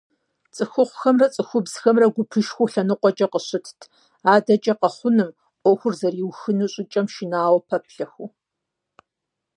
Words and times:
ЦӀыхухъухэмрэ 0.55 1.27
цӀыхубзхэмрэ 1.33 2.07
гупышхуэу 2.13 2.71
лъэныкъуэкӀэ 2.71 3.27
къыщытт, 3.31 3.81
адэкӀэ 4.33 4.73
къэхъунум, 4.79 5.31
Ӏуэхур 5.61 5.93
зэриухыну 5.99 6.71
щӀыкӀэм 6.73 7.07
шынауэ 7.13 7.59
пэплъэхэу. 7.67 8.27